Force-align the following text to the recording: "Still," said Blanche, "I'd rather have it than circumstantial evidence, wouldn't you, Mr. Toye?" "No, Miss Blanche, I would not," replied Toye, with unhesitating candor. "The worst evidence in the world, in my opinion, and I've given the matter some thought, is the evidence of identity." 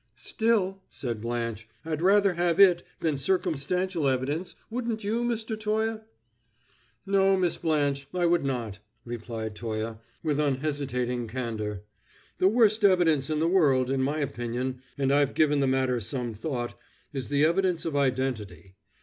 "Still," 0.15 0.81
said 0.89 1.21
Blanche, 1.21 1.69
"I'd 1.85 2.01
rather 2.01 2.33
have 2.33 2.59
it 2.59 2.81
than 3.01 3.19
circumstantial 3.19 4.07
evidence, 4.07 4.55
wouldn't 4.71 5.03
you, 5.03 5.23
Mr. 5.23 5.55
Toye?" 5.59 5.99
"No, 7.05 7.37
Miss 7.37 7.57
Blanche, 7.57 8.07
I 8.11 8.25
would 8.25 8.43
not," 8.43 8.79
replied 9.05 9.53
Toye, 9.55 9.97
with 10.23 10.39
unhesitating 10.39 11.27
candor. 11.27 11.83
"The 12.39 12.47
worst 12.47 12.83
evidence 12.83 13.29
in 13.29 13.39
the 13.39 13.47
world, 13.47 13.91
in 13.91 14.01
my 14.01 14.17
opinion, 14.19 14.81
and 14.97 15.13
I've 15.13 15.35
given 15.35 15.59
the 15.59 15.67
matter 15.67 15.99
some 15.99 16.33
thought, 16.33 16.73
is 17.13 17.29
the 17.29 17.45
evidence 17.45 17.85
of 17.85 17.95
identity." 17.95 18.77